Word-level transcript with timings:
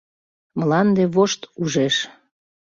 Мланде 0.59 1.03
вошт 1.15 1.41
ужеш. 1.61 1.95